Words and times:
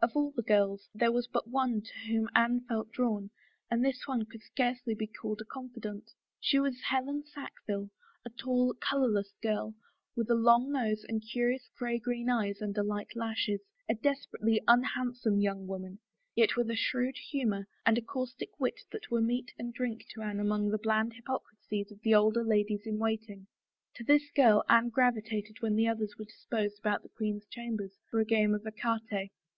Of 0.00 0.12
all 0.16 0.30
the 0.34 0.40
girls 0.42 0.88
there 0.94 1.12
was 1.12 1.26
but 1.26 1.48
one 1.50 1.82
to 1.82 1.98
whom 2.08 2.30
Anne 2.34 2.62
felt 2.62 2.90
drawn 2.92 3.28
and 3.70 3.84
this 3.84 4.06
one 4.06 4.24
could 4.24 4.40
scarcely 4.42 4.94
be 4.94 5.06
called 5.06 5.42
a 5.42 5.44
confidante. 5.44 6.12
She 6.40 6.58
was 6.58 6.80
Helen 6.80 7.24
Sackville, 7.26 7.90
a 8.24 8.30
tall, 8.30 8.72
colorless 8.80 9.34
girl, 9.42 9.74
with 10.16 10.30
a 10.30 10.34
long 10.34 10.72
nose 10.72 11.04
and 11.06 11.22
curious 11.30 11.68
gray 11.76 11.98
green 11.98 12.30
eyes 12.30 12.62
under 12.62 12.82
light 12.82 13.14
lashes, 13.14 13.60
a 13.86 13.94
desperately 13.94 14.62
un 14.66 14.82
handsome 14.82 15.40
young 15.42 15.66
woman, 15.66 15.98
yet 16.34 16.56
with 16.56 16.70
a 16.70 16.74
shrewd 16.74 17.18
humor 17.30 17.68
and 17.84 17.98
a 17.98 18.00
caustic 18.00 18.58
wit 18.58 18.80
that 18.92 19.10
were 19.10 19.20
meat 19.20 19.52
and 19.58 19.74
drink 19.74 20.06
to 20.14 20.22
Anne 20.22 20.40
among 20.40 20.70
the 20.70 20.78
bland 20.78 21.12
hypocrisies 21.12 21.92
of 21.92 22.00
the 22.00 22.14
older 22.14 22.42
ladies 22.44 22.86
in 22.86 22.96
waiting. 22.98 23.46
To 23.96 24.04
this 24.04 24.30
girl 24.34 24.64
Anne 24.70 24.88
gravitated 24.88 25.58
when 25.60 25.76
the 25.76 25.86
others 25.86 26.14
were 26.18 26.24
disposed 26.24 26.78
about 26.78 27.02
the 27.02 27.10
queen's 27.10 27.44
chambers 27.48 27.92
for 28.10 28.20
a 28.20 28.24
game 28.24 28.54
of 28.54 28.66
ecarte. 28.66 29.32